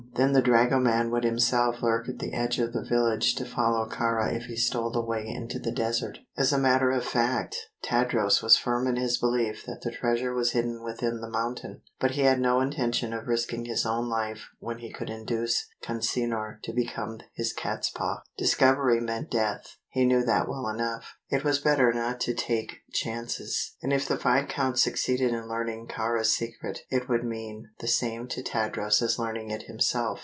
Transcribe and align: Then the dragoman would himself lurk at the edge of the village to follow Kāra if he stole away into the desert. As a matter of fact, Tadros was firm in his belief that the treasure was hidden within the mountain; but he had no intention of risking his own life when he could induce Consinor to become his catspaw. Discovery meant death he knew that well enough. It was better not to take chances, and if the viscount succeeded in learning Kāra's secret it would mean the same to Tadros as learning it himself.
Then 0.13 0.33
the 0.33 0.41
dragoman 0.41 1.09
would 1.11 1.23
himself 1.23 1.81
lurk 1.81 2.07
at 2.09 2.19
the 2.19 2.33
edge 2.33 2.59
of 2.59 2.73
the 2.73 2.83
village 2.83 3.33
to 3.35 3.45
follow 3.45 3.87
Kāra 3.87 4.33
if 4.35 4.43
he 4.43 4.57
stole 4.57 4.93
away 4.95 5.25
into 5.25 5.57
the 5.57 5.71
desert. 5.71 6.19
As 6.37 6.51
a 6.51 6.57
matter 6.59 6.91
of 6.91 7.05
fact, 7.05 7.55
Tadros 7.83 8.43
was 8.43 8.57
firm 8.57 8.87
in 8.87 8.97
his 8.97 9.17
belief 9.17 9.63
that 9.65 9.81
the 9.81 9.89
treasure 9.91 10.33
was 10.33 10.51
hidden 10.51 10.83
within 10.83 11.21
the 11.21 11.29
mountain; 11.29 11.81
but 11.99 12.11
he 12.11 12.21
had 12.21 12.41
no 12.41 12.59
intention 12.59 13.13
of 13.13 13.27
risking 13.27 13.65
his 13.65 13.85
own 13.85 14.09
life 14.09 14.49
when 14.59 14.79
he 14.79 14.91
could 14.91 15.09
induce 15.09 15.65
Consinor 15.81 16.59
to 16.63 16.73
become 16.73 17.21
his 17.33 17.53
catspaw. 17.53 18.17
Discovery 18.37 18.99
meant 18.99 19.31
death 19.31 19.77
he 19.89 20.05
knew 20.05 20.23
that 20.23 20.47
well 20.47 20.69
enough. 20.69 21.17
It 21.29 21.43
was 21.43 21.59
better 21.59 21.91
not 21.91 22.21
to 22.21 22.33
take 22.33 22.77
chances, 22.93 23.75
and 23.81 23.91
if 23.91 24.07
the 24.07 24.15
viscount 24.15 24.79
succeeded 24.79 25.33
in 25.33 25.49
learning 25.49 25.87
Kāra's 25.89 26.31
secret 26.33 26.79
it 26.89 27.09
would 27.09 27.25
mean 27.25 27.69
the 27.81 27.89
same 27.89 28.29
to 28.29 28.41
Tadros 28.41 29.01
as 29.01 29.19
learning 29.19 29.49
it 29.51 29.63
himself. 29.63 30.19